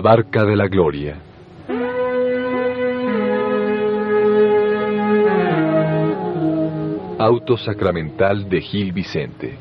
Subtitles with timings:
[0.00, 1.16] Barca de la gloria.
[7.18, 9.58] Auto sacramental de Gil Vicente.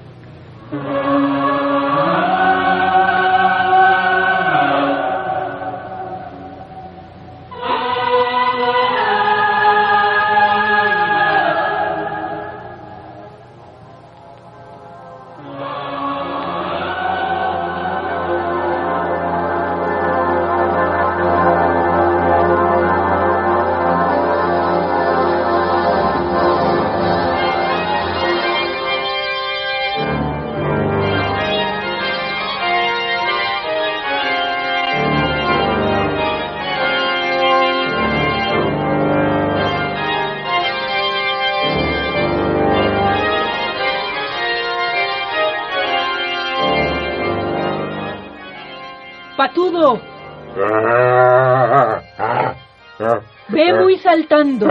[54.10, 54.68] Saltando.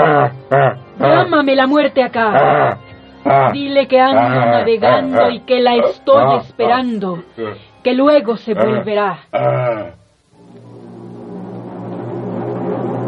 [0.98, 2.78] Llámame la muerte acá.
[3.52, 7.22] Dile que ando navegando y que la estoy esperando.
[7.82, 9.18] Que luego se volverá.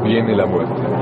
[0.04, 0.99] Viene la muerte.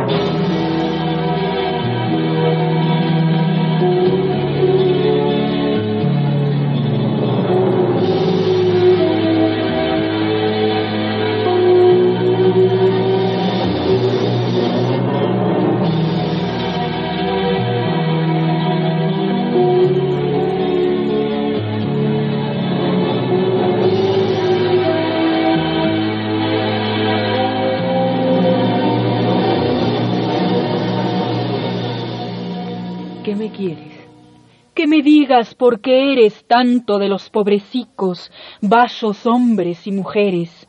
[34.78, 38.30] Que me digas por qué eres tanto de los pobrecicos,
[38.60, 40.68] vasos hombres y mujeres.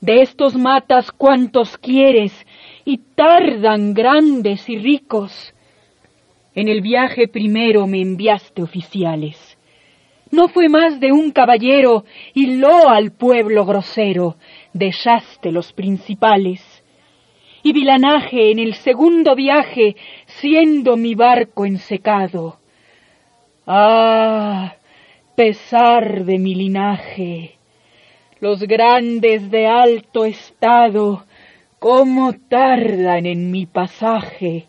[0.00, 2.46] De estos matas cuantos quieres
[2.84, 5.52] y tardan grandes y ricos.
[6.54, 9.58] En el viaje primero me enviaste oficiales.
[10.30, 12.04] No fue más de un caballero
[12.34, 14.36] y lo al pueblo grosero
[14.72, 16.62] dejaste los principales
[17.64, 19.96] y vilanaje en el segundo viaje,
[20.26, 22.60] siendo mi barco ensecado.
[23.70, 24.76] Ah,
[25.36, 27.58] pesar de mi linaje,
[28.40, 31.26] los grandes de alto estado,
[31.78, 34.64] cómo tardan en mi pasaje.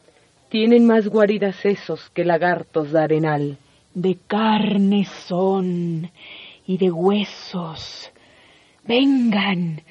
[0.50, 3.58] Tienen más guaridas esos que lagartos de arenal.
[3.94, 6.12] De carne son
[6.68, 8.12] y de huesos.
[8.84, 9.82] Vengan,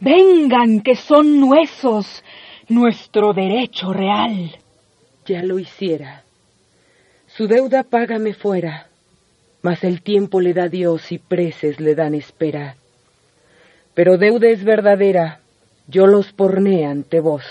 [0.00, 2.24] vengan que son nuesos,
[2.68, 4.56] nuestro derecho real.
[5.26, 6.23] Ya lo hiciera.
[7.36, 8.86] Su deuda págame fuera,
[9.60, 12.76] mas el tiempo le da Dios y preces le dan espera.
[13.92, 15.40] Pero deuda es verdadera,
[15.88, 17.44] yo los porné ante vos.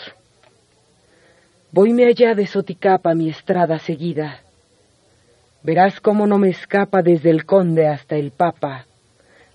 [1.74, 4.40] Voyme allá de Soticapa mi estrada seguida.
[5.64, 8.86] Verás cómo no me escapa desde el conde hasta el papa.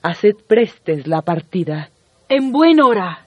[0.02, 1.88] Haced prestes la partida.
[2.28, 3.20] En buen hora.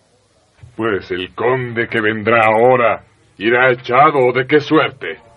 [0.76, 3.06] Pues el conde que vendrá ahora
[3.40, 5.31] irá echado de qué suerte.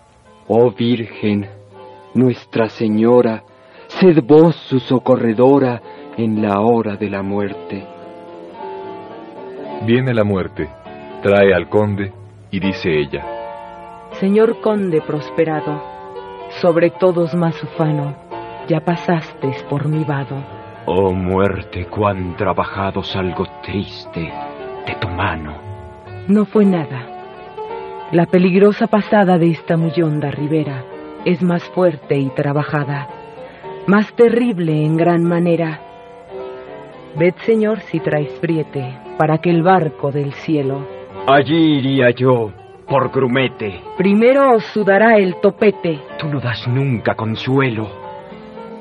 [0.47, 1.49] Oh Virgen,
[2.13, 3.43] Nuestra Señora,
[3.87, 5.81] sed vos su socorredora
[6.17, 7.83] en la hora de la muerte.
[9.87, 10.69] Viene la muerte,
[11.23, 12.13] trae al conde
[12.51, 13.25] y dice ella.
[14.19, 15.81] Señor conde prosperado,
[16.61, 18.15] sobre todos más ufano,
[18.67, 20.37] ya pasastes por mi vado.
[20.85, 24.31] Oh muerte, cuán trabajado salgo triste
[24.85, 25.55] de tu mano.
[26.27, 27.14] No fue nada.
[28.11, 30.83] La peligrosa pasada de esta mullonda ribera
[31.25, 33.07] es más fuerte y trabajada,
[33.87, 35.81] más terrible en gran manera.
[37.17, 40.85] Ved, señor, si traes priete para que el barco del cielo.
[41.27, 42.51] Allí iría yo,
[42.87, 43.81] por grumete.
[43.97, 45.99] Primero sudará el topete.
[46.19, 47.87] Tú no das nunca consuelo.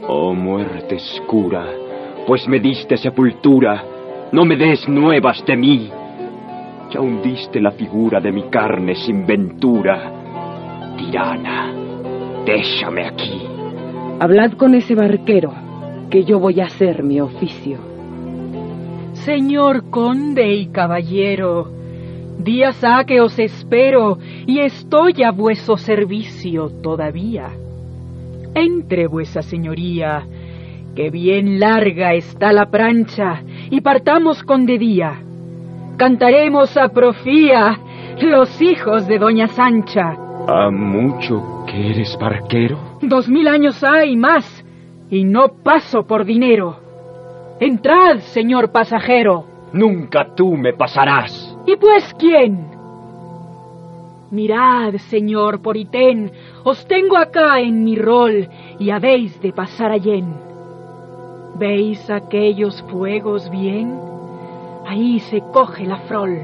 [0.07, 1.65] Oh muerte escura,
[2.27, 3.83] pues me diste sepultura,
[4.33, 5.91] no me des nuevas de mí.
[6.91, 10.13] Ya hundiste la figura de mi carne sin ventura.
[10.97, 11.73] Tirana,
[12.47, 13.43] déjame aquí.
[14.21, 15.53] Hablad con ese barquero,
[16.11, 17.79] que yo voy a hacer mi oficio.
[19.13, 21.71] Señor conde y caballero,
[22.39, 27.51] días ha que os espero y estoy a vuestro servicio todavía.
[28.55, 30.27] Entre vuesa señoría,
[30.95, 35.23] que bien larga está la prancha, y partamos con de día.
[35.97, 37.79] Cantaremos a profía
[38.21, 40.17] los hijos de Doña Sancha.
[40.49, 42.99] ¿A mucho que eres barquero?
[43.01, 44.65] Dos mil años hay más,
[45.09, 46.77] y no paso por dinero.
[47.61, 49.45] Entrad, señor pasajero.
[49.73, 51.57] Nunca tú me pasarás.
[51.67, 52.67] ¿Y pues quién?
[54.33, 56.33] Mirad, señor Poritén,
[56.65, 58.49] os tengo acá en mi rol
[58.81, 60.35] y habéis de pasar allén.
[61.57, 63.97] ¿Veis aquellos fuegos bien?
[64.87, 66.41] Ahí se coge la frol.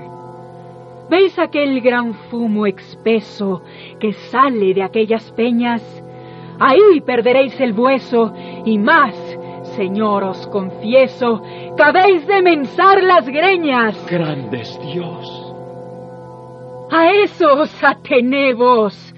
[1.10, 3.62] ¿Veis aquel gran fumo espeso
[3.98, 5.82] que sale de aquellas peñas?
[6.58, 8.32] Ahí perderéis el bueso
[8.64, 9.14] y más,
[9.76, 11.42] señor, os confieso,
[11.76, 14.06] que habéis de mensar las greñas.
[14.08, 15.54] Grandes Dios.
[16.92, 19.14] A eso os atenevos,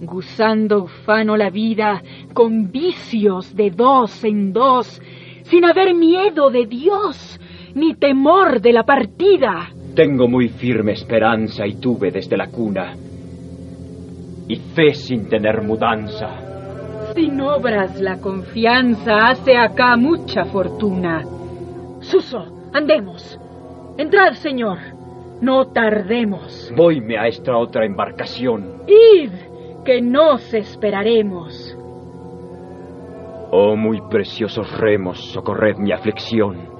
[0.00, 2.02] gozando ufano la vida
[2.34, 5.02] con vicios de dos en dos,
[5.42, 7.40] sin haber miedo de Dios
[7.76, 9.68] ni temor de la partida.
[9.94, 12.94] Tengo muy firme esperanza y tuve desde la cuna,
[14.48, 17.12] y fe sin tener mudanza.
[17.14, 21.22] Sin obras la confianza hace acá mucha fortuna.
[22.00, 23.38] Suso, andemos.
[23.98, 24.78] Entrad, señor.
[25.42, 26.72] No tardemos.
[26.74, 28.84] Voyme a esta otra embarcación.
[28.86, 29.32] Id,
[29.84, 31.76] que nos esperaremos.
[33.50, 36.75] Oh muy preciosos remos, socorred mi aflicción.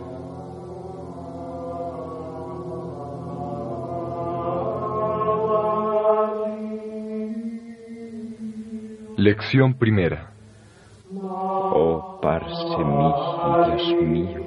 [9.26, 10.30] Lección primera.
[11.12, 13.12] Oh parce mi,
[13.66, 14.40] Dios mío,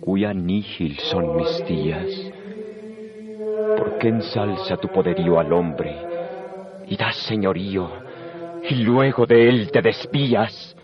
[0.00, 2.32] cuya nígil son mis días.
[3.78, 5.96] ¿Por qué ensalza tu poderío al hombre
[6.88, 7.88] y das señorío
[8.68, 10.74] y luego de él te despías?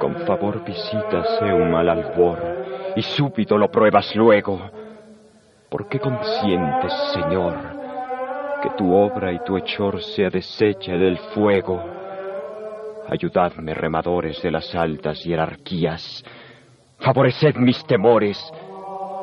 [0.00, 2.38] Con favor visitas un mal albor
[2.96, 4.58] y súbito lo pruebas luego.
[5.68, 7.83] ¿Por qué consientes, Señor,
[8.64, 11.84] que tu obra y tu hechor sea deshecha del fuego?
[13.06, 16.24] Ayudadme, remadores de las altas jerarquías.
[16.98, 18.38] Favoreced mis temores,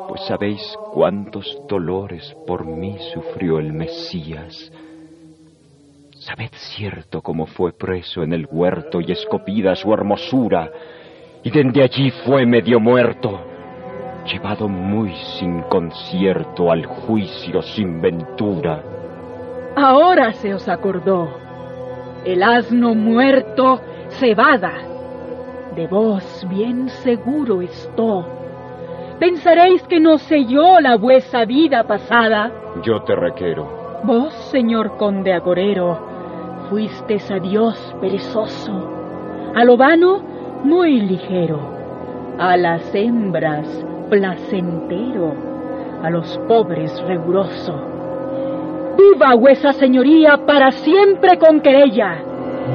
[0.06, 0.62] pues sabéis
[0.94, 4.70] cuántos dolores por mí sufrió el Mesías.
[6.20, 10.70] Sabed cierto cómo fue preso en el huerto y escopida su hermosura,
[11.42, 13.40] y desde allí fue medio muerto,
[14.24, 19.01] llevado muy sin concierto al juicio sin ventura.
[19.76, 21.28] Ahora se os acordó.
[22.24, 24.72] El asno muerto cebada.
[25.74, 28.24] De vos bien seguro estoy.
[29.18, 32.52] ¿Pensaréis que no sé yo la vuesa vida pasada?
[32.82, 34.00] Yo te requiero.
[34.04, 35.98] Vos, señor conde agorero,
[36.68, 38.72] fuistes a Dios perezoso,
[39.54, 40.20] a lo vano
[40.64, 41.60] muy ligero,
[42.38, 45.34] a las hembras placentero,
[46.02, 47.91] a los pobres riguroso.
[48.96, 52.22] ¡Viva vuesa señoría para siempre con querella!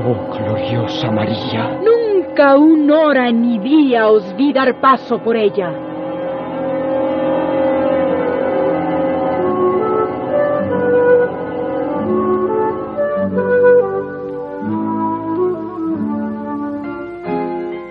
[0.05, 1.79] Oh, gloriosa María.
[1.83, 5.71] Nunca un hora ni día os vi dar paso por ella.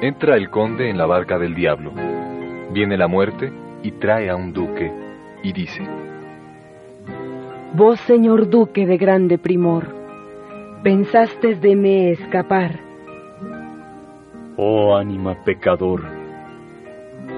[0.03, 1.93] Entra el conde en la barca del diablo.
[2.71, 3.53] Viene la muerte
[3.83, 4.93] y trae a un duque
[5.43, 5.83] y dice,
[7.75, 9.95] Vos, señor duque de grande primor,
[10.83, 12.79] pensaste de me escapar.
[14.57, 16.03] Oh ánima pecador,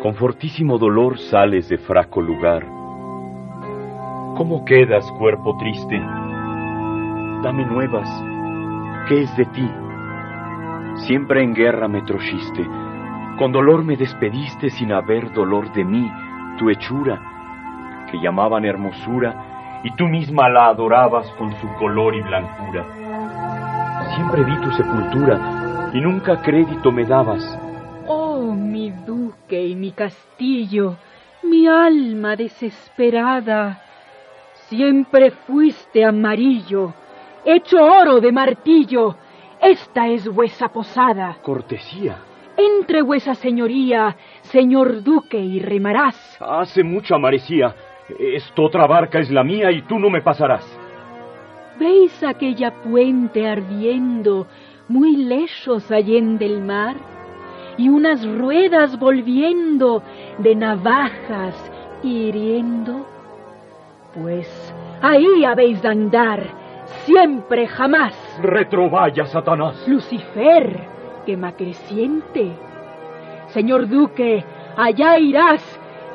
[0.03, 2.65] con fortísimo dolor sales de fraco lugar.
[4.37, 5.99] ¿Cómo quedas, cuerpo triste?
[7.43, 8.09] Dame nuevas,
[9.09, 9.69] ¿qué es de ti?
[11.07, 12.65] Siempre en guerra me trojiste,
[13.39, 16.09] con dolor me despediste sin haber dolor de mí,
[16.59, 22.85] tu hechura, que llamaban hermosura, y tú misma la adorabas con su color y blancura.
[24.15, 27.59] Siempre vi tu sepultura, y nunca crédito me dabas.
[28.07, 30.97] Oh, mi duque y mi castillo,
[31.43, 33.83] mi alma desesperada.
[34.69, 36.93] Siempre fuiste amarillo,
[37.45, 39.17] hecho oro de martillo.
[39.61, 41.37] Esta es vuesa posada.
[41.43, 42.19] Cortesía.
[42.57, 46.37] Entre vuesa señoría, señor duque, y remarás.
[46.41, 47.75] Hace mucho amarecía.
[48.17, 50.65] Esta otra barca es la mía y tú no me pasarás.
[51.79, 54.47] ¿Veis aquella puente ardiendo
[54.89, 56.97] muy lejos allende el mar?
[57.77, 60.03] Y unas ruedas volviendo
[60.39, 61.55] de navajas
[62.03, 63.07] hiriendo.
[64.15, 66.43] Pues ahí habéis de andar,
[67.05, 68.15] siempre jamás.
[68.43, 69.87] Retrovaya, Satanás.
[69.87, 70.89] Lucifer,
[71.25, 72.51] quema creciente.
[73.49, 74.45] Señor duque,
[74.77, 75.63] allá irás,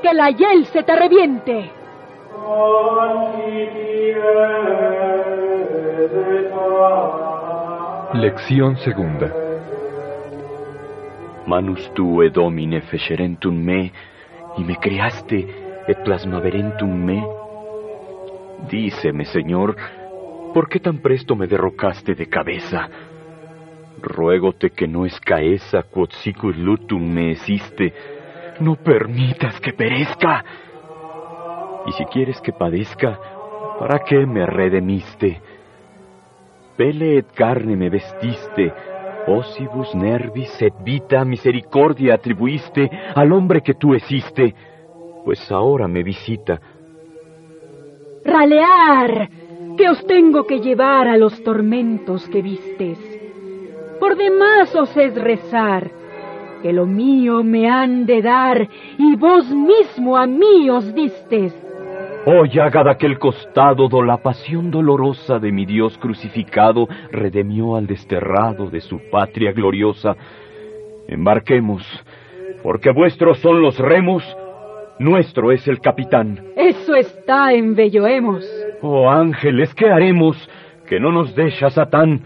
[0.01, 1.82] que la hiel se te reviente.
[8.13, 9.33] Lección segunda.
[11.47, 13.91] Manus tu domine fecerentum me,
[14.57, 15.47] y me creaste
[15.87, 17.23] et plasmaverentum me.
[18.69, 19.75] Díceme, Señor,
[20.53, 22.89] ¿por qué tan presto me derrocaste de cabeza?
[24.01, 27.93] Ruégote que no escaesa quod sicus lutum me existe,
[28.59, 30.45] no permitas que perezca.
[31.85, 33.19] Y si quieres que padezca,
[33.79, 35.41] ¿para qué me redemiste?
[36.77, 38.73] Pele et carne me vestiste,
[39.27, 44.55] osibus nervis et vita misericordia atribuiste al hombre que tú hiciste,
[45.23, 46.59] pues ahora me visita.
[48.25, 49.29] Ralear,
[49.77, 52.97] que os tengo que llevar a los tormentos que vistes.
[53.99, 55.91] Por demás os es rezar,
[56.61, 61.53] que lo mío me han de dar y vos mismo a mí os distes.
[62.25, 67.85] Oh llaga de aquel costado, do la pasión dolorosa de mi Dios crucificado redemió al
[67.85, 70.15] desterrado de su patria gloriosa.
[71.09, 71.83] Embarquemos,
[72.63, 74.23] porque vuestros son los remos,
[74.99, 76.39] nuestro es el capitán.
[76.55, 78.45] Eso está en Belloemos.
[78.81, 80.49] Oh ángeles, ¿qué haremos?
[80.87, 82.21] Que no nos deja Satán.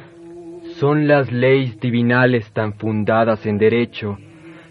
[0.75, 4.19] Son las leyes divinales tan fundadas en derecho,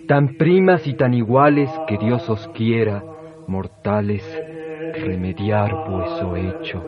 [0.07, 3.03] tan primas y tan iguales que Dios os quiera,
[3.49, 4.23] mortales,
[4.95, 6.83] remediar vuestro hecho.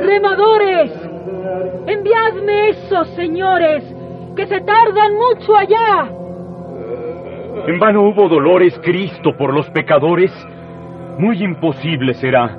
[0.00, 0.92] ¡Remadores!
[1.86, 3.84] ¡Enviadme esos señores,
[4.36, 6.08] que se tardan mucho allá!
[7.66, 10.32] En vano hubo dolores Cristo por los pecadores.
[11.18, 12.56] Muy imposible será,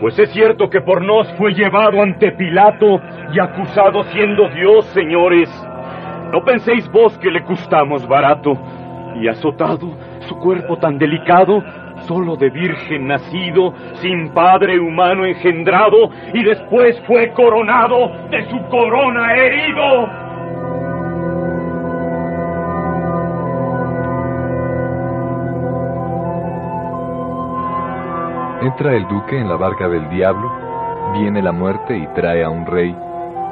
[0.00, 3.00] pues es cierto que por nos fue llevado ante Pilato
[3.32, 5.50] y acusado siendo Dios, señores.
[6.32, 8.56] No penséis vos que le costamos barato
[9.20, 11.62] y azotado su cuerpo tan delicado,
[12.08, 19.36] solo de virgen nacido, sin padre humano engendrado, y después fue coronado de su corona
[19.36, 20.08] herido.
[28.62, 30.50] Entra el duque en la barca del diablo,
[31.12, 32.96] viene la muerte y trae a un rey,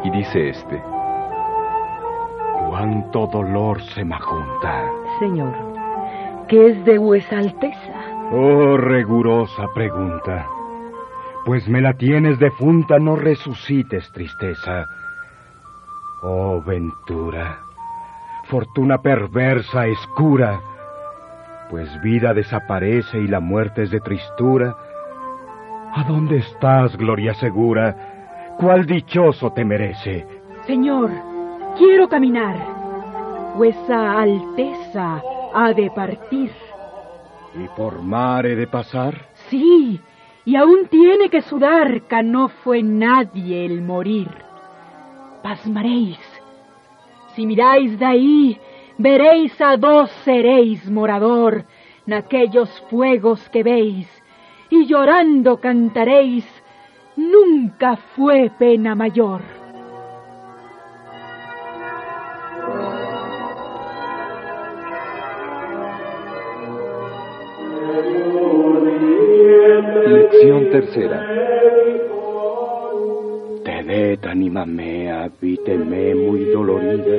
[0.03, 0.83] y dice este.
[2.69, 4.85] Cuánto dolor se me junta.
[5.21, 5.55] Señor,
[6.49, 7.96] ¿qué es de vuesa alteza?
[8.33, 10.49] Oh, rigurosa pregunta.
[11.45, 14.85] Pues me la tienes defunta, no resucites, tristeza.
[16.23, 17.61] Oh, ventura,
[18.49, 20.59] fortuna perversa, escura,
[21.71, 24.77] pues vida desaparece y la muerte es de tristura.
[25.95, 28.57] ¿A dónde estás, gloria segura?
[28.59, 30.27] ¿Cuál dichoso te merece?
[30.67, 31.11] Señor,
[31.79, 32.57] quiero caminar.
[33.57, 35.23] Vuesa Alteza
[35.55, 36.51] ha de partir.
[37.59, 39.29] ¿Y por mar he de pasar?
[39.49, 39.99] Sí,
[40.45, 44.29] y aún tiene que sudar, que no fue nadie el morir.
[45.43, 46.19] Pasmaréis.
[47.35, 48.61] Si miráis de ahí,
[48.99, 51.65] veréis a dos seréis morador,
[52.07, 54.09] en aquellos fuegos que veis,
[54.69, 56.47] y llorando cantaréis,
[57.17, 59.56] nunca fue pena mayor.
[70.07, 71.27] Lección tercera.
[73.65, 77.17] Tened, ánima mea, víteme muy dolorida,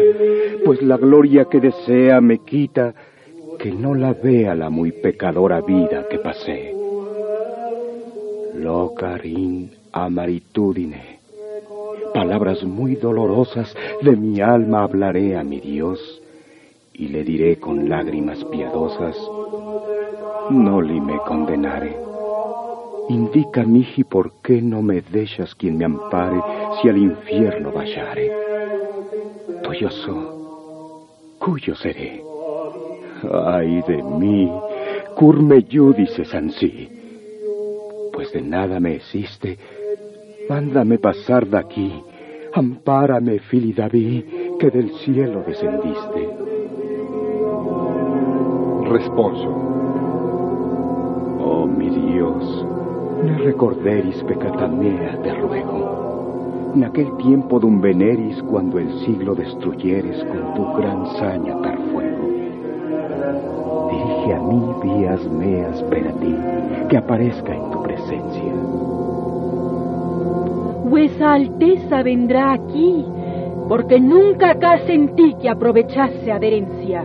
[0.64, 2.94] pues la gloria que desea me quita,
[3.60, 6.74] que no la vea la muy pecadora vida que pasé.
[8.56, 11.20] Locarin amaritudine.
[12.14, 16.22] Palabras muy dolorosas de mi alma hablaré a mi Dios
[16.94, 19.18] y le diré con lágrimas piadosas,
[20.50, 22.07] no li me condenare.
[23.10, 26.42] Indica, miji, por qué no me dejas quien me ampare
[26.82, 28.32] si al infierno vayare.
[29.64, 31.08] Tuyo so,
[31.40, 32.22] cuyo seré.
[33.46, 34.52] Ay de mí,
[35.16, 36.98] curme judices ansí
[38.18, 39.60] pues de nada me existe,
[40.50, 41.94] mándame pasar de aquí,
[42.52, 44.24] ampárame, Fili David,
[44.58, 46.28] que del cielo descendiste.
[48.90, 49.50] Responso.
[51.46, 52.66] Oh mi Dios,
[53.24, 56.72] ne recorderis peccata mea, te ruego.
[56.76, 61.78] En aquel tiempo de un veneris, cuando el siglo destruyeres con tu gran saña tar
[61.92, 62.28] fuego.
[63.90, 66.36] Dirige a mí vías meas para ti,
[66.90, 68.54] que aparezca en tu presencia.
[70.90, 73.06] Vuesa Alteza vendrá aquí,
[73.68, 77.04] porque nunca acá sentí que aprovechase adherencia,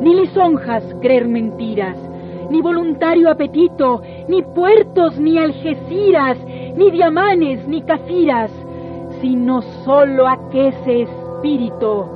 [0.00, 1.96] ni lisonjas creer mentiras,
[2.50, 6.36] ni voluntario apetito, ni puertos, ni algeciras,
[6.76, 8.50] ni diamanes, ni cafiras,
[9.20, 12.06] sino solo aquese espíritu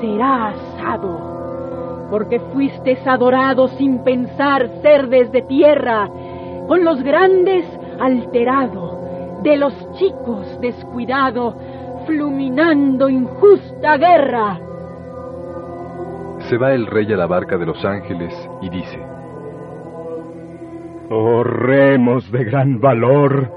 [0.00, 6.10] será asado, porque fuiste adorado sin pensar ser desde tierra,
[6.66, 7.64] con los grandes
[8.00, 8.98] alterado,
[9.42, 11.54] de los chicos descuidado,
[12.06, 14.58] fluminando injusta guerra.
[16.48, 19.07] Se va el rey a la barca de los ángeles y dice,
[21.10, 23.50] Oh remos de gran valor,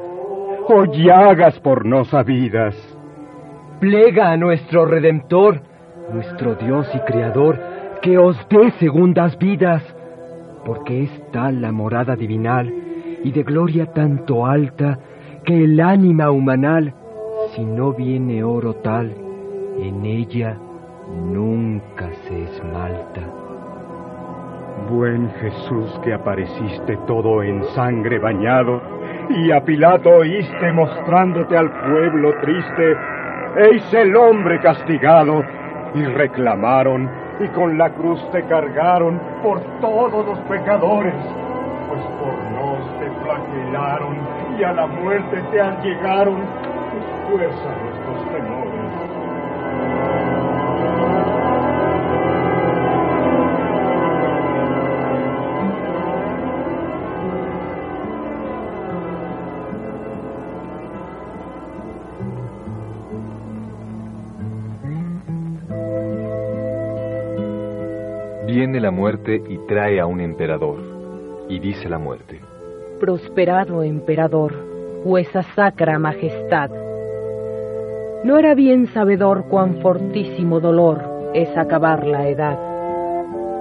[0.70, 2.76] oh llagas por no sabidas.
[3.82, 5.62] Plega a nuestro Redentor,
[6.14, 7.60] nuestro Dios y Creador,
[8.02, 9.84] que os dé segundas vidas,
[10.64, 12.74] porque es tal la morada divinal
[13.22, 15.00] y de gloria tanto alta
[15.44, 16.94] que el ánima humanal,
[17.54, 19.14] si no viene oro tal,
[19.78, 20.58] en ella
[21.10, 23.41] nunca se esmalta.
[24.90, 28.82] Buen Jesús que apareciste todo en sangre bañado,
[29.30, 32.98] y a Pilato oíste mostrándote al pueblo triste,
[33.58, 35.44] eis el hombre castigado,
[35.94, 41.16] y reclamaron, y con la cruz te cargaron por todos los pecadores,
[41.90, 44.18] pues por nos te flagelaron,
[44.60, 49.21] y a la muerte te allegaron, tus fuerzas nuestros temores.
[68.82, 70.80] Viene la muerte y trae a un emperador.
[71.48, 72.40] Y dice la muerte,
[73.00, 74.56] Prosperado emperador,
[75.06, 76.72] vuesa sacra majestad.
[78.24, 81.00] No era bien sabedor cuán fortísimo dolor
[81.36, 82.58] es acabar la edad.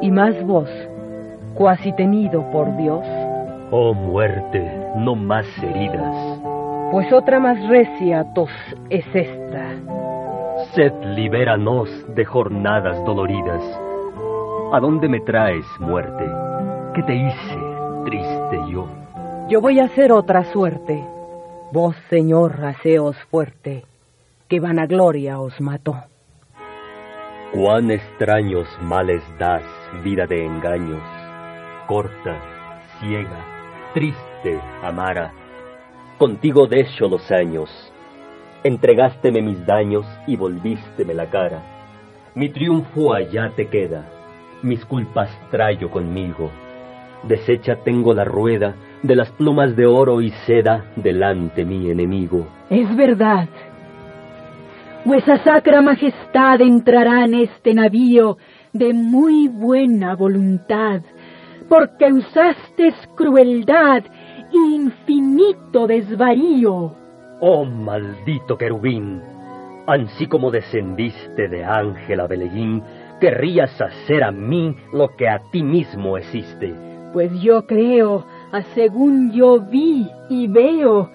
[0.00, 0.70] Y más vos,
[1.54, 3.04] cuasi tenido por Dios,
[3.70, 6.16] Oh muerte, no más heridas.
[6.92, 8.50] pues otra más recia tos
[8.88, 9.68] es esta.
[10.74, 13.89] Sed libéranos de jornadas doloridas.
[14.72, 16.24] ¿A dónde me traes, muerte?
[16.94, 17.59] ¿Qué te hice,
[18.04, 18.87] triste yo?
[19.48, 21.04] Yo voy a hacer otra suerte.
[21.72, 23.85] Vos, Señor, haceos fuerte,
[24.48, 25.96] que vanagloria os mató.
[27.52, 29.64] Cuán extraños males das,
[30.04, 31.02] vida de engaños,
[31.88, 32.38] corta,
[33.00, 33.44] ciega,
[33.92, 35.33] triste, amara.
[36.16, 37.68] Contigo decho los años,
[38.62, 41.61] entregásteme mis daños y volvísteme la cara.
[42.37, 44.19] Mi triunfo allá te queda,
[44.62, 46.51] mis culpas trayo conmigo.
[47.25, 52.46] Deshecha tengo la rueda de las plumas de oro y seda delante mi enemigo.
[52.68, 53.49] Es verdad.
[55.05, 58.37] Vuesa sacra majestad entrará en este navío
[58.73, 61.01] de muy buena voluntad,
[61.68, 64.03] porque usastes crueldad
[64.53, 66.94] e infinito desvarío.
[67.40, 69.23] Oh maldito querubín,
[69.87, 72.83] ansí como descendiste de ángel a Beleín,
[73.20, 76.74] querrías hacer a mí lo que a ti mismo existe.
[77.12, 81.11] Pues yo creo, a según yo vi y veo,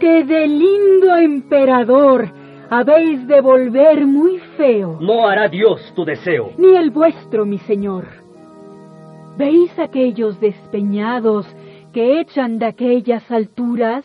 [0.00, 2.28] que de lindo emperador
[2.70, 6.52] habéis de volver muy feo, No hará Dios tu deseo.
[6.58, 8.04] ni el vuestro, mi señor.
[9.36, 11.46] ¿Veis aquellos despeñados
[11.92, 14.04] que echan de aquellas alturas?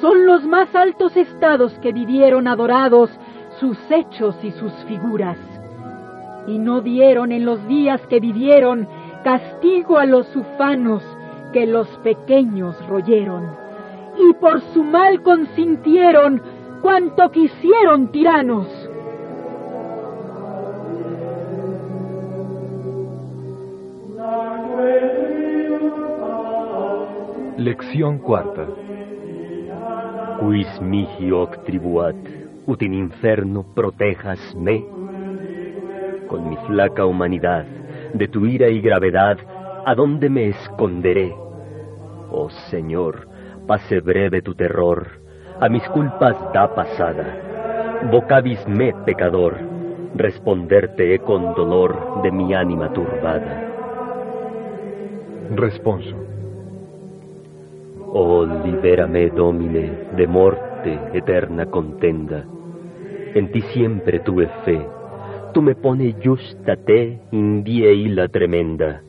[0.00, 3.10] Son los más altos estados que vivieron adorados
[3.58, 5.36] sus hechos y sus figuras.
[6.46, 8.88] Y no dieron en los días que vivieron
[9.22, 11.02] castigo a los ufanos
[11.52, 13.50] que los pequeños royeron.
[14.18, 16.42] Y por su mal consintieron
[16.82, 18.66] cuanto quisieron tiranos.
[27.56, 28.66] Lección cuarta.
[30.40, 32.16] Quis mihi hoc tribuat,
[32.66, 34.99] ut in inferno protejas me.
[36.30, 37.64] Con mi flaca humanidad,
[38.14, 39.36] de tu ira y gravedad,
[39.84, 41.34] ¿a dónde me esconderé?
[42.30, 43.26] Oh Señor,
[43.66, 45.08] pase breve tu terror,
[45.58, 48.06] a mis culpas da pasada.
[48.12, 49.56] Vocabis me, pecador,
[50.14, 53.64] responderte he con dolor de mi ánima turbada.
[55.50, 56.14] Responso.
[58.06, 62.44] Oh, libérame, Domine, de morte eterna contenda.
[63.34, 64.99] En ti siempre tuve fe.
[65.52, 69.02] Tu me pone justa te in die illa tremenda.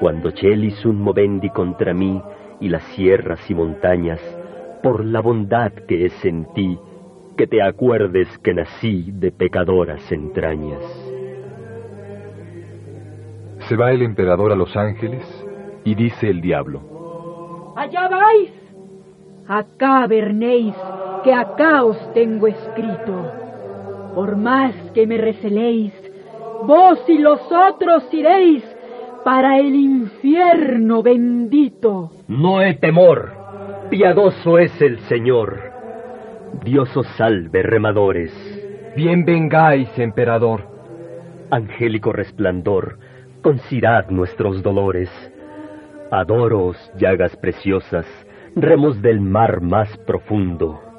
[0.00, 2.20] Cuando celis un movendi contra mí
[2.60, 4.20] y las sierras y montañas,
[4.82, 6.78] por la bondad que es en ti,
[7.36, 10.82] que te acuerdes que nací de pecadoras entrañas.
[13.68, 15.24] Se va el emperador a los ángeles
[15.84, 17.74] y dice el diablo.
[17.76, 18.52] Allá vais.
[19.46, 20.74] Acá vernéis
[21.24, 23.41] que acá os tengo escrito.
[24.14, 25.92] Por más que me receléis,
[26.64, 28.64] vos y los otros iréis
[29.24, 32.10] para el infierno bendito.
[32.28, 33.32] No he temor,
[33.90, 35.72] piadoso es el Señor.
[36.64, 38.32] Dios os salve, remadores.
[38.96, 40.68] Bien vengáis, emperador.
[41.50, 42.98] Angélico resplandor,
[43.42, 45.10] considad nuestros dolores.
[46.10, 48.06] Adoros, llagas preciosas,
[48.54, 50.91] remos del mar más profundo.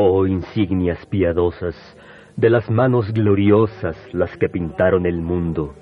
[0.00, 1.74] Oh insignias piadosas,
[2.36, 5.74] de las manos gloriosas las que pintaron el mundo.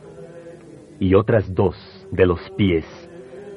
[0.98, 1.76] Y otras dos
[2.10, 2.86] de los pies,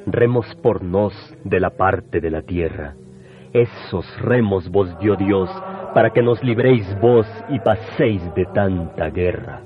[0.06, 1.14] remos por nos
[1.46, 2.96] de la parte de la tierra.
[3.54, 5.50] Esos remos vos dio Dios
[5.94, 9.62] para que nos libréis vos y paséis de tanta guerra.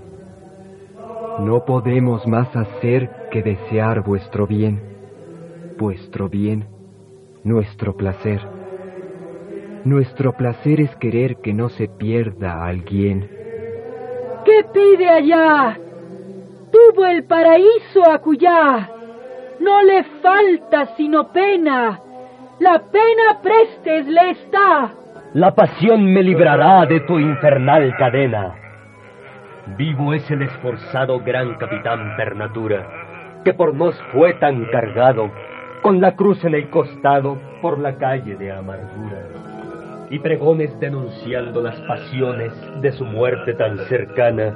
[1.40, 4.94] No podemos más hacer que desear vuestro bien
[5.76, 6.68] vuestro bien,
[7.44, 8.53] nuestro placer.
[9.86, 13.30] Nuestro placer es querer que no se pierda a alguien.
[14.46, 15.78] ¿Qué pide allá?
[16.72, 18.90] Tuvo el paraíso acullá.
[19.60, 22.00] No le falta sino pena.
[22.60, 24.94] La pena prestes le está.
[25.34, 28.56] La pasión me librará de tu infernal cadena.
[29.78, 35.32] Vivo es el esforzado gran capitán per natura, que por nos fue tan cargado
[35.82, 39.28] con la cruz en el costado por la calle de amargura,
[40.14, 44.54] y pregones denunciando las pasiones de su muerte tan cercana,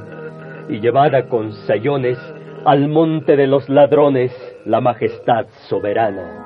[0.69, 2.19] y llevada con sayones
[2.63, 4.31] al monte de los ladrones
[4.65, 6.43] la majestad soberana.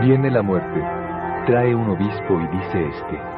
[0.00, 0.80] Viene la muerte,
[1.48, 3.37] trae un obispo y dice este.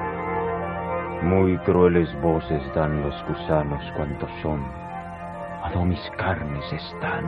[1.23, 4.65] Muy crueles voces dan los gusanos cuantos son,
[5.63, 7.25] a do mis carnes están,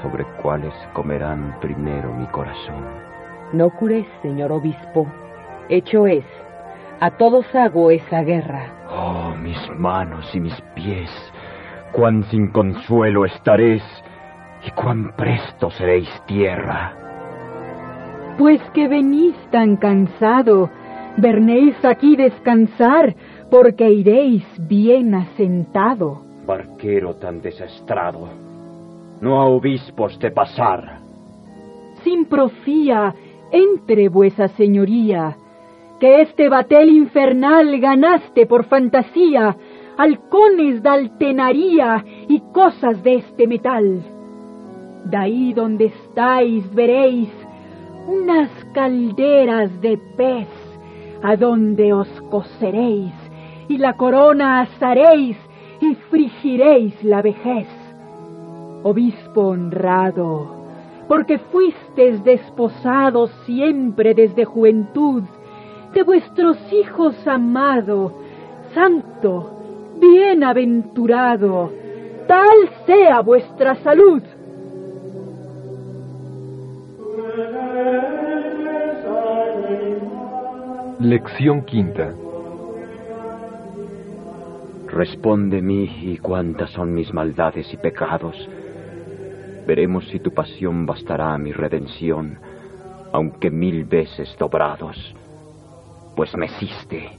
[0.00, 2.84] sobre cuáles comerán primero mi corazón.
[3.52, 5.08] No cures, señor obispo,
[5.68, 6.24] hecho es,
[7.00, 8.66] a todos hago esa guerra.
[8.88, 11.10] Oh, mis manos y mis pies,
[11.90, 13.82] cuán sin consuelo estaréis
[14.64, 16.92] y cuán presto seréis tierra.
[18.38, 20.70] Pues que venís tan cansado,
[21.16, 23.14] vernéis aquí descansar,
[23.50, 26.22] porque iréis bien asentado.
[26.46, 28.28] Barquero tan desastrado,
[29.20, 30.98] no a obispos de pasar.
[32.04, 33.14] Sin profía,
[33.52, 35.36] entre vuesa señoría,
[35.98, 39.56] que este batel infernal ganaste por fantasía,
[39.98, 44.02] halcones de altenaría y cosas de este metal.
[45.04, 47.28] De ahí donde estáis veréis
[48.06, 50.48] unas calderas de pez,
[51.22, 53.12] a donde os coceréis,
[53.68, 55.36] y la corona asaréis,
[55.80, 57.68] y frigiréis la vejez.
[58.82, 60.56] Obispo honrado,
[61.08, 65.22] porque fuisteis desposado siempre desde juventud,
[65.94, 68.12] de vuestros hijos amado,
[68.74, 69.50] santo,
[70.00, 71.72] bienaventurado,
[72.26, 74.22] tal sea vuestra salud.
[81.00, 82.12] Lección quinta.
[84.88, 88.36] Responde mí y cuántas son mis maldades y pecados.
[89.66, 92.38] Veremos si tu pasión bastará a mi redención,
[93.12, 95.14] aunque mil veces dobrados.
[96.14, 97.12] Pues me hiciste.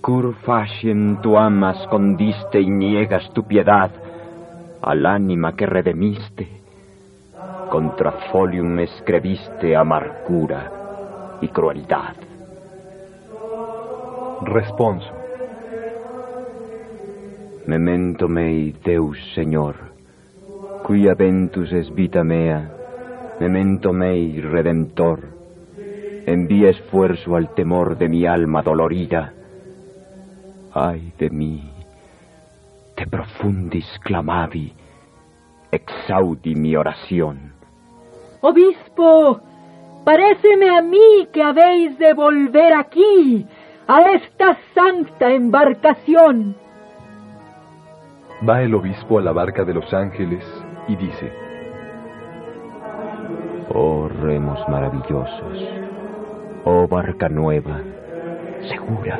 [0.00, 3.92] Cur facien tu amas condiste y niegas tu piedad
[4.82, 6.48] al ánima que redemiste.
[7.70, 12.29] Contra folium escribiste amargura y crueldad.
[14.42, 15.12] Responso.
[17.66, 19.76] Memento mei, Deus Señor,
[20.86, 22.72] quia ventus es vita mea,
[23.38, 25.20] memento mei, Redemptor,
[26.26, 29.34] envía esfuerzo al temor de mi alma dolorida.
[30.72, 31.70] Ay de mí,
[32.96, 34.72] de profundis clamavi,
[35.70, 37.52] exaudi mi oración.
[38.40, 39.38] Obispo,
[40.02, 43.46] paréceme a mí que habéis de volver aquí,
[43.90, 46.54] a esta santa embarcación.
[48.48, 50.44] Va el obispo a la barca de los ángeles
[50.86, 51.32] y dice,
[53.68, 55.68] Oh remos maravillosos,
[56.64, 57.80] oh barca nueva,
[58.68, 59.18] segura,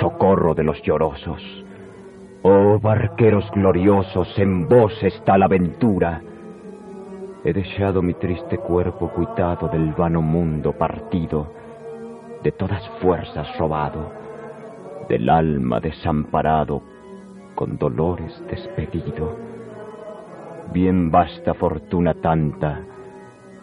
[0.00, 1.40] socorro de los llorosos,
[2.42, 6.22] oh barqueros gloriosos, en vos está la aventura.
[7.44, 11.52] He dejado mi triste cuerpo cuitado del vano mundo partido,
[12.46, 14.12] de todas fuerzas robado,
[15.08, 16.80] del alma desamparado,
[17.56, 19.36] con dolores despedido.
[20.72, 22.82] Bien basta fortuna tanta,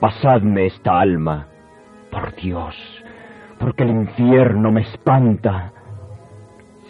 [0.02, 1.48] pasadme esta alma,
[2.12, 2.76] por Dios,
[3.58, 5.72] porque el infierno me espanta.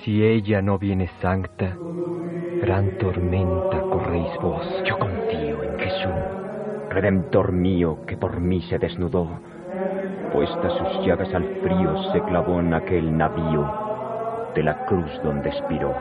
[0.02, 1.78] Si ella no viene sancta,
[2.60, 4.66] gran tormenta corréis vos.
[4.84, 9.53] Yo confío en Jesús, Redentor mío que por mí se desnudó.
[10.34, 13.72] Puestas sus llagas al frío se clavó en aquel navío
[14.56, 15.94] de la cruz donde expiró.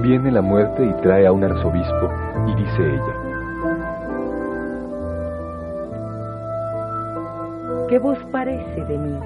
[0.00, 2.10] Viene la muerte y trae a un arzobispo,
[2.48, 3.29] y dice ella,
[7.90, 9.18] ¿Qué vos parece de mí?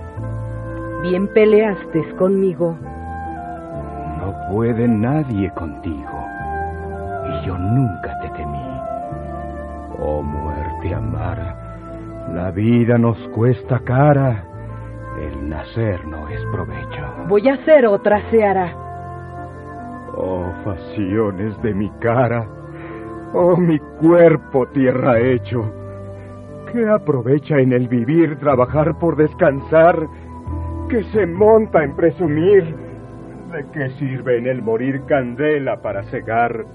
[1.02, 2.78] Bien peleaste conmigo.
[4.18, 6.26] No puede nadie contigo,
[7.28, 8.80] y yo nunca te temí.
[9.98, 11.54] Oh muerte amara,
[12.32, 14.44] la vida nos cuesta cara,
[15.20, 17.04] el nacer no es provecho.
[17.28, 18.72] Voy a hacer otra seara.
[20.16, 22.48] Oh facciones de mi cara,
[23.34, 25.70] oh mi cuerpo tierra hecho,
[26.74, 30.08] ¿qué aprovecha en el vivir trabajar por descansar?
[30.88, 32.74] que se monta en presumir?
[33.52, 36.66] ¿De qué sirve en el morir candela para cegar?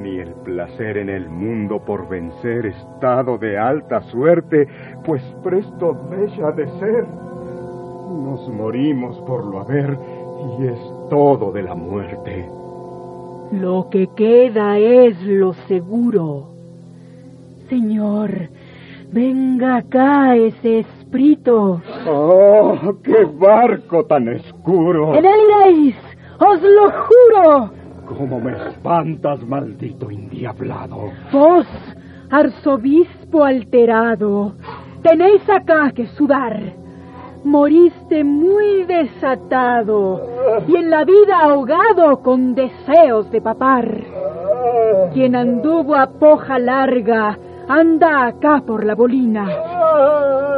[0.00, 4.68] Ni el placer en el mundo por vencer estado de alta suerte,
[5.04, 7.04] pues presto deja de ser.
[7.04, 9.98] Nos morimos por lo haber
[10.58, 10.78] y es
[11.10, 12.48] todo de la muerte.
[13.52, 16.46] Lo que queda es lo seguro.
[17.68, 18.30] Señor,
[19.12, 21.80] venga acá ese espíritu.
[22.08, 25.14] ¡Oh, qué barco tan oscuro!
[25.14, 25.96] En él iréis,
[26.38, 27.70] os lo juro.
[28.06, 31.10] ¿Cómo me espantas, maldito indiablado?
[31.32, 31.66] Vos,
[32.30, 34.52] arzobispo alterado,
[35.02, 36.58] tenéis acá que sudar.
[37.44, 40.20] Moriste muy desatado
[40.68, 43.88] y en la vida ahogado con deseos de papar.
[45.14, 47.38] Quien anduvo a poja larga
[47.70, 49.46] anda acá por la bolina.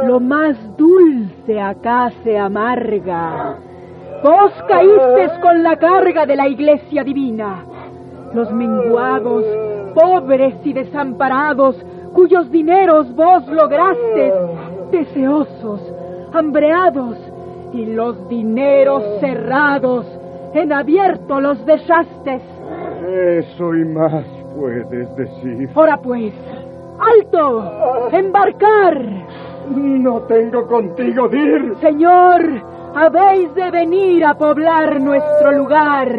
[0.07, 3.55] Lo más dulce acá se amarga.
[4.23, 7.65] Vos caísteis con la carga de la iglesia divina.
[8.33, 9.45] Los menguados,
[9.93, 11.75] pobres y desamparados,
[12.13, 14.33] cuyos dineros vos lograste,
[14.91, 15.81] deseosos,
[16.33, 17.17] hambreados,
[17.73, 20.07] y los dineros cerrados,
[20.53, 22.41] en abierto los dejaste.
[23.07, 25.69] Eso y más puedes decir.
[25.75, 26.33] Ahora pues,
[27.11, 28.09] ¡alto!
[28.11, 28.99] ¡Embarcar!
[29.69, 31.75] No tengo contigo dir.
[31.81, 32.41] Señor,
[32.95, 36.09] habéis de venir a poblar nuestro lugar.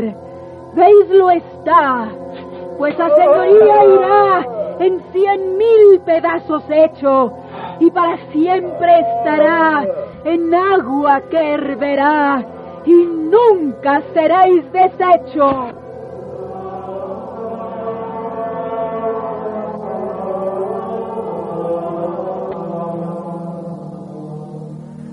[0.75, 2.09] Veislo está,
[2.79, 4.47] pues a señoría irá
[4.81, 7.33] en cien mil pedazos hecho
[7.79, 9.87] y para siempre estará
[10.25, 12.45] en agua que herverá
[12.85, 15.84] y nunca seréis deshecho.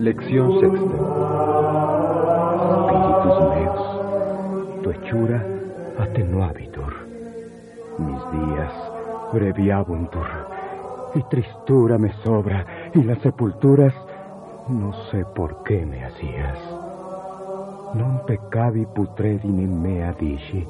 [0.01, 0.97] Lección sexta.
[2.89, 5.45] Espíritus meus, tu hechura
[5.99, 6.93] atenuabitur.
[7.99, 8.73] Mis días
[9.31, 10.25] breviabuntur,
[11.13, 13.93] y tristura me sobra, y las sepulturas
[14.69, 16.57] no sé por qué me hacías.
[17.93, 20.65] Non peccavi putredine mea dici,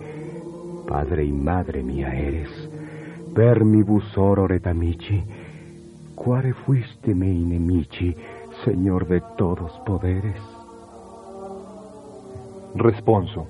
[0.85, 2.51] padre y madre mía eres,
[3.33, 5.23] per mi busoro retamici,
[6.15, 8.13] quare fuiste mei nemici,
[8.63, 10.35] Señor de todos poderes.
[12.75, 13.47] Responso.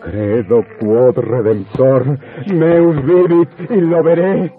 [0.00, 2.18] Credo quod redentor,
[2.52, 4.52] meus vivit y lo veré.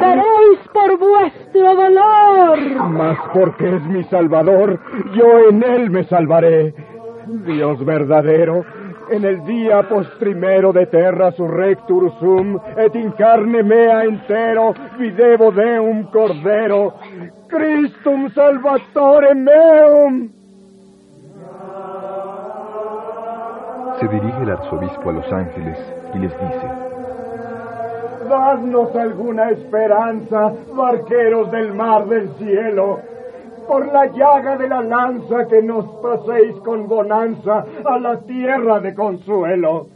[0.00, 2.58] Veréis por vuestro dolor.
[2.90, 4.78] Mas porque es mi salvador,
[5.14, 6.74] yo en él me salvaré.
[7.46, 8.64] Dios verdadero,
[9.10, 16.04] en el día postrimero de terra surrectur sum, et in carne mea entero, videvo un
[16.04, 16.94] cordero,
[17.48, 20.30] Christum salvatore meum.
[24.00, 25.78] Se dirige el arzobispo a los ángeles
[26.14, 26.68] y les dice,
[28.28, 33.00] Dadnos alguna esperanza, barqueros del mar del cielo,
[33.72, 38.94] por la llaga de la lanza que nos paséis con bonanza a la tierra de
[38.94, 39.86] consuelo.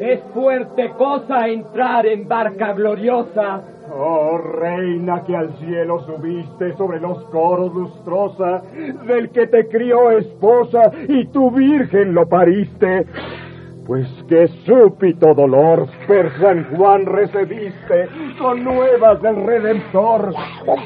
[0.00, 3.62] Es fuerte cosa entrar en barca gloriosa.
[3.96, 8.62] Oh reina que al cielo subiste sobre los coros lustrosa,
[9.06, 13.06] del que te crió esposa y tu virgen lo pariste.
[13.86, 20.32] Pues qué súpito dolor per San Juan recibiste con nuevas del Redentor.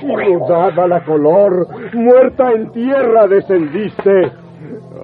[0.02, 4.33] Mudada la color, muerta en tierra descendiste.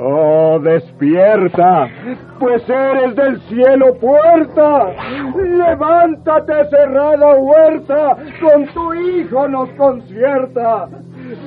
[0.03, 1.91] Oh, despierta,
[2.39, 4.95] pues eres del cielo puerta.
[5.37, 10.89] Levántate, cerrada huerta, con tu hijo nos concierta.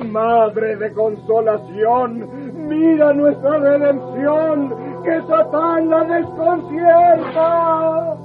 [0.06, 4.74] Madre de consolación, mira nuestra redención,
[5.04, 8.16] que Satán la desconcierta.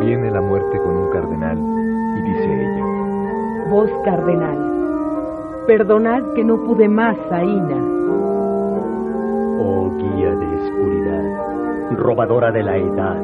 [0.00, 2.84] Viene la muerte con un cardenal y dice ella,
[3.70, 4.58] Vos, cardenal,
[5.72, 7.78] perdonad que no pude más, Aina.
[9.58, 13.16] Oh guía de oscuridad, robadora de la edad,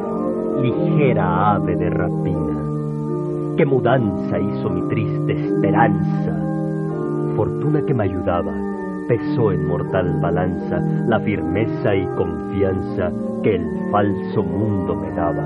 [0.63, 2.57] ligera ave de rapina,
[3.59, 6.33] qué mudanza hizo mi triste esperanza.
[7.37, 8.55] Fortuna que me ayudaba,
[9.09, 15.45] pesó en mortal balanza la firmeza y confianza que el falso mundo me daba.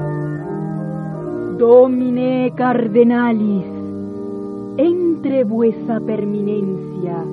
[1.58, 3.71] Domine cardenalis,
[4.76, 7.24] entre vuesa perminencia,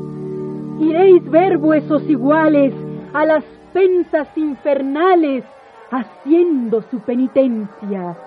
[0.80, 2.74] iréis ver vuesos iguales
[3.14, 5.44] a las pensas infernales
[5.92, 8.18] haciendo su penitencia.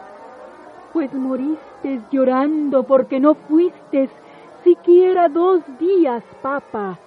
[0.92, 4.10] Pues moristes llorando porque no fuistes
[4.64, 6.98] siquiera dos días, papa,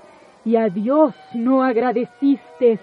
[0.43, 2.79] y a Dios no agradecistes,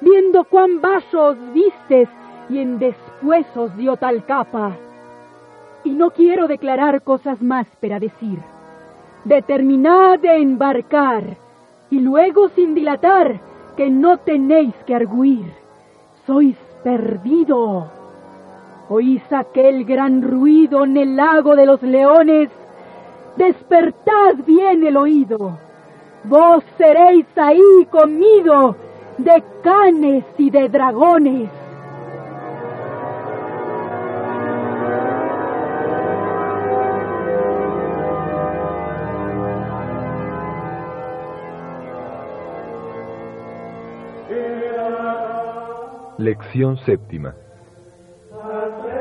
[0.00, 2.08] viendo cuán vaso os vistes
[2.50, 4.76] y en después os dio tal capa.
[5.84, 8.38] Y no quiero declarar cosas más para decir.
[9.28, 11.22] Determinad de embarcar,
[11.90, 13.38] y luego sin dilatar,
[13.76, 15.52] que no tenéis que arguir.
[16.26, 17.90] Sois perdido.
[18.88, 22.48] Oís aquel gran ruido en el lago de los leones.
[23.36, 25.58] Despertad bien el oído.
[26.24, 28.76] Vos seréis ahí comido
[29.18, 31.50] de canes y de dragones.
[46.18, 47.36] Lección séptima.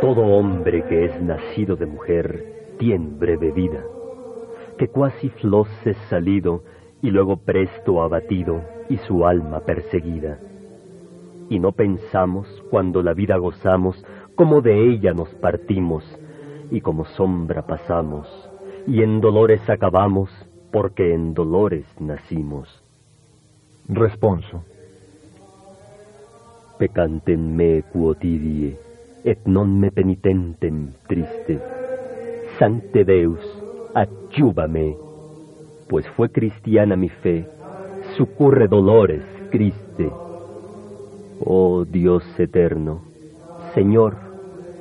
[0.01, 3.83] Todo hombre que es nacido de mujer tiene breve vida,
[4.77, 6.63] que cuasi floz es salido
[7.01, 10.37] y luego presto abatido y su alma perseguida.
[11.49, 16.03] Y no pensamos cuando la vida gozamos como de ella nos partimos
[16.69, 18.27] y como sombra pasamos
[18.85, 20.29] y en dolores acabamos
[20.71, 22.83] porque en dolores nacimos.
[23.87, 24.63] Responso.
[26.77, 28.77] Pecantem me quotidie,
[29.23, 31.59] et non me penitentem triste.
[32.59, 33.41] Sancte Deus,
[33.93, 34.95] ayúdame,
[35.87, 37.45] pues fue cristiana mi fe,
[38.15, 40.11] sucurre dolores, Criste.
[41.39, 43.01] Oh Dios eterno,
[43.73, 44.17] Señor,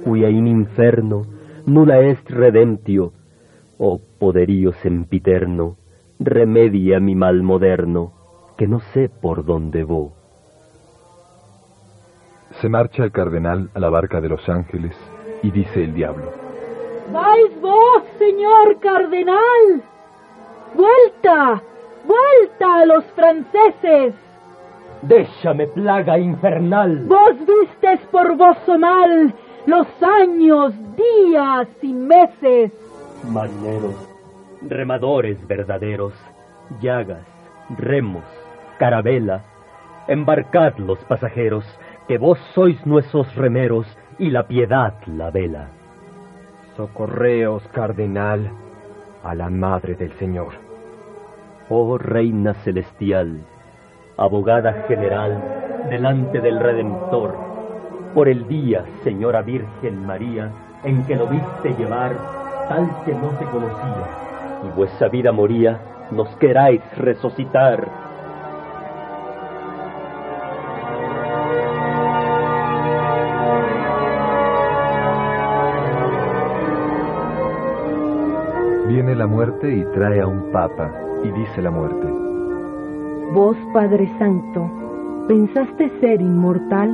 [0.04, 1.24] cuya in inferno
[1.66, 3.12] nulla est redemptio,
[3.78, 5.76] oh poderío sempiterno,
[6.18, 8.12] remedia mi mal moderno,
[8.56, 10.15] que no sé por dónde voy.
[12.60, 14.96] Se marcha el cardenal a la barca de los ángeles
[15.42, 16.32] y dice el diablo.
[17.12, 19.82] ¿Vais vos, señor cardenal?
[20.74, 21.62] ¡Vuelta!
[22.04, 24.14] ¡Vuelta a los franceses!
[25.02, 27.04] Déjame, plaga infernal.
[27.06, 29.34] Vos vistes por vosso mal
[29.66, 32.72] los años, días y meses.
[33.30, 34.08] Marineros,
[34.62, 36.14] remadores verdaderos,
[36.80, 37.26] llagas,
[37.76, 38.24] remos,
[38.78, 39.44] carabela,
[40.08, 41.64] embarcad los pasajeros,
[42.08, 43.86] que vos sois nuestros remeros
[44.18, 45.68] y la piedad la vela.
[46.76, 48.50] Socorreos, cardenal,
[49.24, 50.52] a la Madre del Señor.
[51.68, 53.40] Oh Reina Celestial,
[54.16, 57.34] abogada general delante del Redentor,
[58.14, 60.52] por el día, Señora Virgen María,
[60.84, 62.16] en que lo viste llevar
[62.68, 64.06] tal que no se conocía,
[64.64, 65.80] y vuestra vida moría,
[66.12, 68.05] nos queráis resucitar
[79.06, 80.92] Viene la muerte y trae a un papa,
[81.22, 82.08] y dice la muerte.
[83.32, 84.68] Vos, Padre Santo,
[85.28, 86.90] pensaste ser inmortal,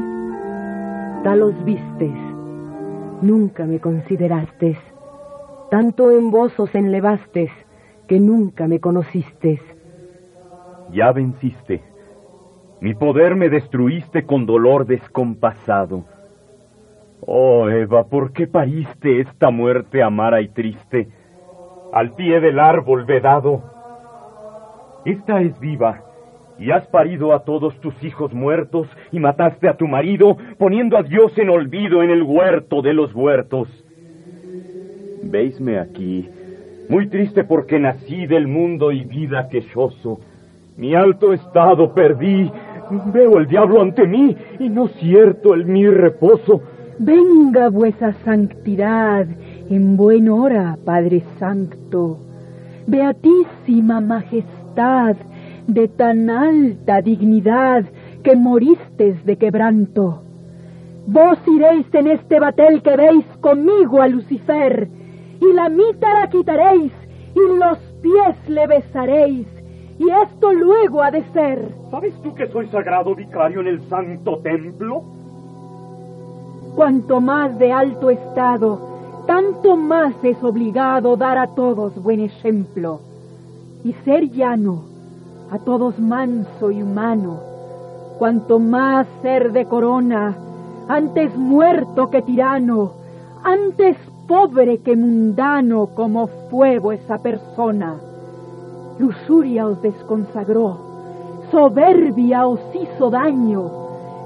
[1.25, 2.13] tal os vistes,
[3.23, 4.77] nunca me consideraste,
[5.71, 7.51] tanto en vos os enlevastes,
[8.07, 9.63] que nunca me conociste.
[10.91, 11.83] Ya venciste,
[12.83, 16.05] mi poder me destruiste con dolor descompasado.
[17.23, 21.09] Oh Eva, ¿por qué pariste esta muerte amara y triste?
[21.93, 23.62] Al pie del árbol vedado.
[25.05, 26.03] Esta es viva,
[26.59, 31.03] y has parido a todos tus hijos muertos, y mataste a tu marido, poniendo a
[31.03, 33.68] Dios en olvido en el huerto de los huertos.
[35.22, 36.28] Veisme aquí,
[36.88, 40.20] muy triste porque nací del mundo y vida quejoso.
[40.76, 42.51] Mi alto estado perdí,
[43.12, 46.62] veo el diablo ante mí, y no cierto el mi reposo.
[46.99, 49.26] Venga vuesa santidad,
[49.71, 52.19] en buen hora, Padre Santo,
[52.87, 55.17] beatísima majestad
[55.67, 57.85] de tan alta dignidad
[58.23, 60.23] que moristes de quebranto.
[61.07, 64.89] Vos iréis en este batel que veis conmigo a Lucifer,
[65.41, 66.93] y la mítara quitaréis,
[67.35, 69.47] y los pies le besaréis,
[69.99, 71.75] y esto luego ha de ser.
[71.91, 75.03] ¿Sabes tú que soy sagrado vicario en el santo templo?
[76.77, 78.91] Cuanto más de alto estado,
[79.33, 83.01] tanto más es obligado dar a todos buen ejemplo
[83.83, 84.83] y ser llano,
[85.51, 87.41] a todos manso y humano,
[88.18, 90.37] cuanto más ser de corona,
[90.87, 92.93] antes muerto que tirano,
[93.43, 93.97] antes
[94.28, 97.95] pobre que mundano como fue esa persona.
[98.99, 100.76] Lusuria os desconsagró,
[101.51, 103.70] soberbia os hizo daño,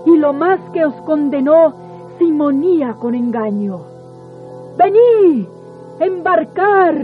[0.04, 1.74] y lo más que os condenó,
[2.18, 3.95] simonía con engaño
[4.76, 5.46] Vení,
[6.00, 6.94] embarcar.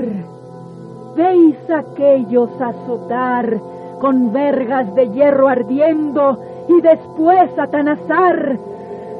[1.16, 3.60] Veis aquellos azotar
[4.00, 8.58] con vergas de hierro ardiendo y después atanazar,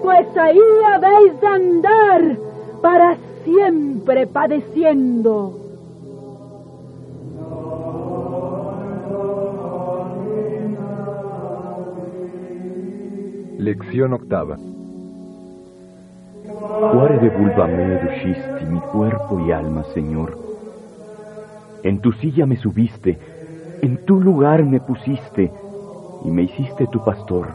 [0.03, 0.61] pues ahí
[0.92, 2.36] habéis de andar
[2.80, 5.59] para siempre padeciendo.
[13.59, 14.59] Lección octava.
[16.63, 20.39] Cuare de vulva me educisti mi cuerpo y alma, Señor.
[21.83, 23.19] En tu silla me subiste,
[23.83, 25.51] en tu lugar me pusiste
[26.25, 27.49] y me hiciste tu pastor.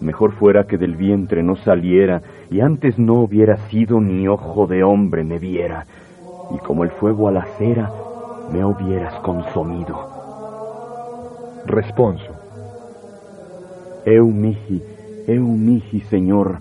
[0.00, 4.84] Mejor fuera que del vientre no saliera y antes no hubiera sido ni ojo de
[4.84, 5.86] hombre me viera
[6.54, 7.90] y como el fuego a la cera
[8.52, 9.98] me hubieras consumido.
[11.66, 12.30] Responso.
[14.06, 14.80] Eu mihi,
[15.26, 16.58] eu mihi, Señor,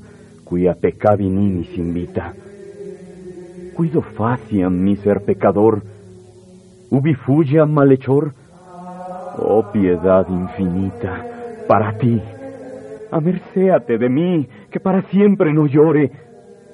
[0.53, 2.31] cuya peccavi nimis invita.
[3.75, 5.81] Cuido faciam mi ser pecador,
[6.91, 8.33] ubi fugiam malhechor.
[9.39, 11.25] Oh piedad infinita,
[11.67, 12.21] para ti,
[13.09, 16.11] amercéate de mí, que para siempre no llore.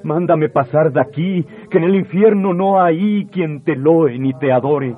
[0.04, 4.52] Mándame pasar de aquí, que en el infierno no hay quien te loe ni te
[4.52, 4.94] adore.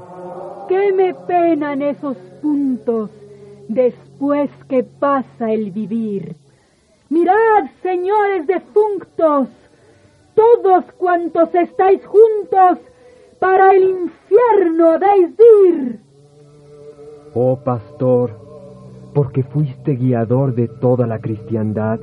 [0.67, 3.11] ¿Qué me penan esos puntos
[3.67, 6.40] después que pasa el vivir?
[7.11, 9.49] Mirad, señores defunctos,
[10.33, 12.77] todos cuantos estáis juntos,
[13.37, 15.99] para el infierno habéis de ir.
[17.33, 18.31] Oh pastor,
[19.13, 21.99] porque fuiste guiador de toda la cristiandad,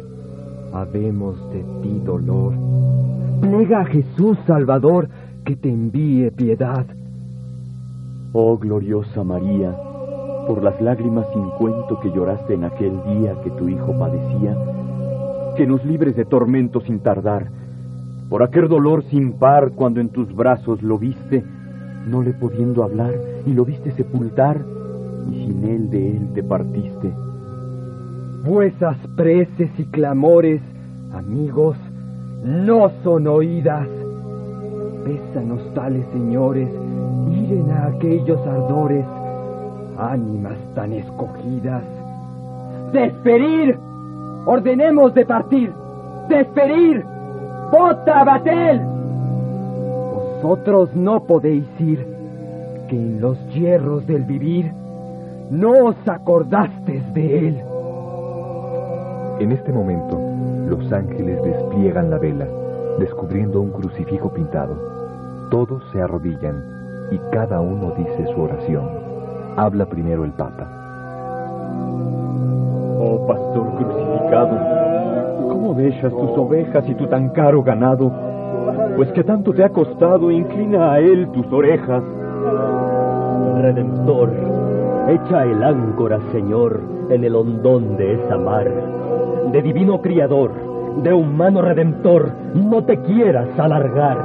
[0.74, 2.52] habemos de ti dolor.
[3.40, 5.08] Plega a Jesús Salvador
[5.46, 6.84] que te envíe piedad.
[8.34, 9.74] Oh gloriosa María,
[10.46, 14.54] por las lágrimas sin cuento que lloraste en aquel día que tu hijo padecía,
[15.58, 17.48] que nos libres de tormento sin tardar,
[18.28, 21.42] por aquel dolor sin par cuando en tus brazos lo viste,
[22.06, 23.12] no le pudiendo hablar,
[23.44, 24.64] y lo viste sepultar,
[25.28, 27.12] y sin él de él te partiste.
[28.44, 30.60] Vuesas preces y clamores,
[31.12, 31.76] amigos,
[32.44, 33.88] no son oídas.
[35.04, 36.68] Pésanos tales señores,
[37.28, 39.04] miren a aquellos ardores,
[39.98, 41.82] ánimas tan escogidas.
[42.92, 43.87] ¡Despedir!
[44.50, 45.70] Ordenemos de partir.
[46.26, 47.04] Despedir.
[47.70, 48.80] ¡Bota, Batel!
[50.40, 52.06] Vosotros no podéis ir,
[52.88, 54.72] que en los hierros del vivir
[55.50, 57.62] no os acordasteis de él.
[59.40, 60.18] En este momento,
[60.66, 62.46] los ángeles despliegan la vela,
[62.98, 65.48] descubriendo un crucifijo pintado.
[65.50, 66.64] Todos se arrodillan
[67.10, 68.88] y cada uno dice su oración.
[69.56, 70.66] Habla primero el Papa.
[72.98, 73.78] Oh pastor
[74.30, 78.12] ¿cómo dejas tus ovejas y tu tan caro ganado?
[78.96, 82.02] Pues que tanto te ha costado, inclina a él tus orejas.
[83.60, 84.30] Redentor,
[85.08, 88.70] echa el áncora, Señor, en el hondón de esa mar.
[89.52, 90.52] De divino criador,
[91.02, 94.18] de humano redentor, no te quieras alargar.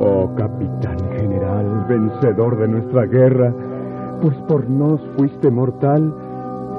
[0.00, 3.52] Oh capitán general, vencedor de nuestra guerra,
[4.20, 6.12] pues por nos fuiste mortal,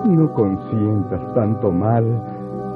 [0.06, 2.06] no consientas tanto mal,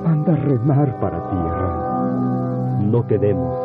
[0.04, 2.80] manda remar para tierra.
[2.82, 3.58] No quedemos,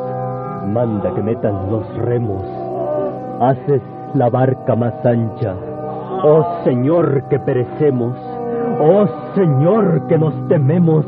[0.72, 2.44] manda que metan los remos,
[3.40, 3.82] haces
[4.14, 5.54] la barca más ancha.
[6.24, 8.14] Oh Señor que perecemos,
[8.80, 11.04] oh Señor que nos tememos,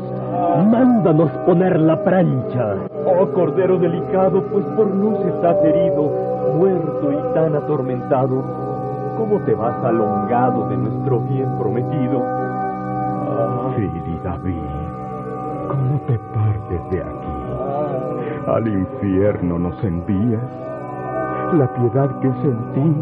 [0.69, 2.75] mándanos poner la prancha.
[3.05, 6.11] Oh cordero delicado, pues por nos estás herido,
[6.57, 8.43] muerto y tan atormentado,
[9.17, 12.40] ¿cómo te vas alongado de nuestro bien prometido?
[13.71, 13.75] Ah.
[13.75, 14.55] Fili David,
[15.69, 18.47] ¿cómo te partes de aquí?
[18.47, 20.41] Al infierno nos envías.
[21.53, 22.95] La piedad que sentí,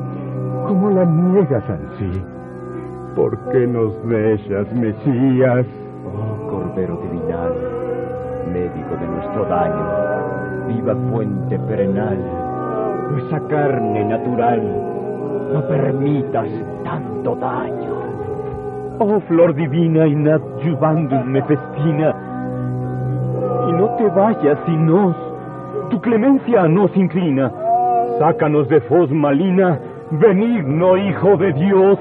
[0.68, 2.24] ¿cómo la niegas ansí?
[3.16, 5.66] ¿Por qué nos dejas, Mesías?
[6.06, 7.54] Oh Cordero Divinal,
[8.52, 12.18] médico de nuestro daño, viva fuente perenal,
[13.12, 14.62] nuestra carne natural,
[15.54, 16.50] no permitas
[16.84, 17.89] tanto daño.
[19.02, 22.14] Oh flor divina in adjuvandum me festina,
[23.70, 25.16] y no te vayas si nos,
[25.90, 27.50] tu clemencia nos inclina,
[28.20, 29.80] sácanos de fos malina,
[30.12, 31.98] benigno Hijo de Dios.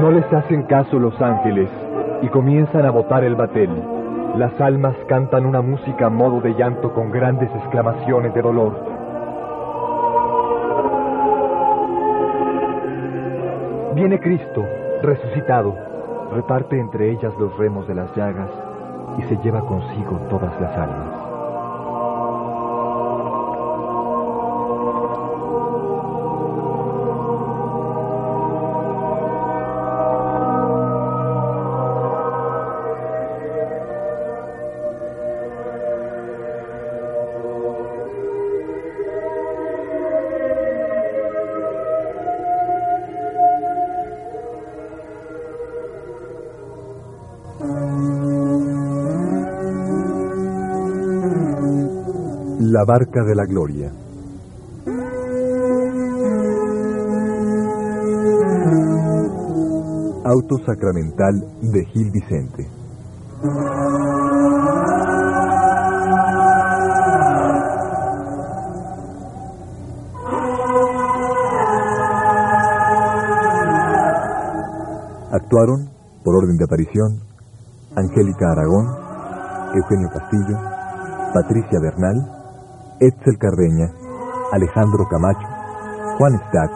[0.00, 1.70] No les hacen caso los ángeles
[2.22, 3.70] y comienzan a botar el batel.
[4.36, 8.91] Las almas cantan una música a modo de llanto con grandes exclamaciones de dolor.
[14.02, 14.66] Viene Cristo,
[15.00, 15.76] resucitado,
[16.32, 18.50] reparte entre ellas los remos de las llagas
[19.16, 21.21] y se lleva consigo todas las almas.
[52.72, 53.92] La barca de la gloria.
[60.24, 62.66] Auto sacramental de Gil Vicente.
[75.30, 75.90] Actuaron,
[76.24, 77.20] por orden de aparición,
[77.96, 78.86] Angélica Aragón,
[79.74, 80.56] Eugenio Castillo,
[81.34, 82.41] Patricia Bernal,
[83.02, 83.90] Etzel Cardeña,
[84.52, 85.48] Alejandro Camacho,
[86.18, 86.70] Juan Stack,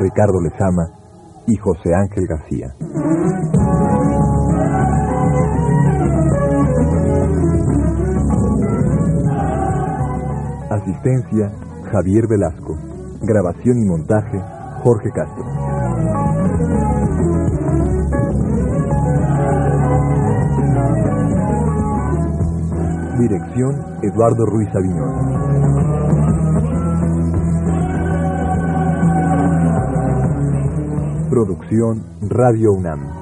[0.00, 0.88] Ricardo Lezama
[1.46, 2.74] y José Ángel García.
[10.70, 11.52] Asistencia,
[11.92, 12.74] Javier Velasco.
[13.20, 14.40] Grabación y montaje,
[14.82, 16.21] Jorge Castro.
[23.22, 23.70] Dirección,
[24.02, 25.12] Eduardo Ruiz Aviñón.
[31.30, 33.21] Producción, Radio UNAM.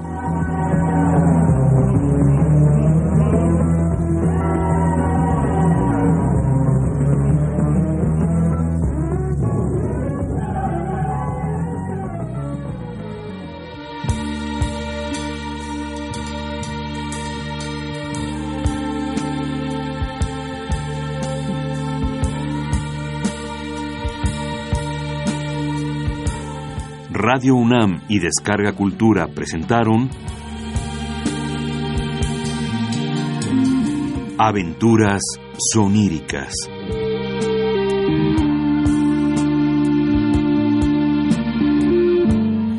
[27.32, 30.10] Radio UNAM y Descarga Cultura presentaron
[34.36, 35.22] Aventuras
[35.72, 36.52] soníricas.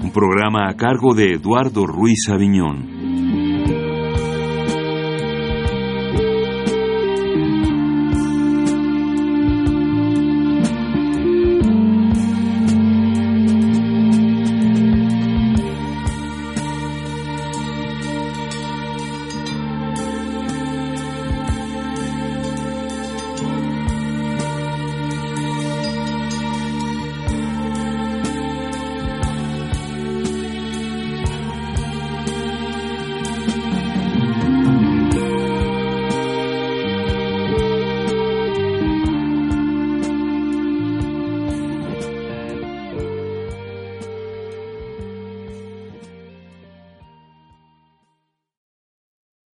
[0.03, 3.00] Un programa a cargo de Eduardo Ruiz Aviñón.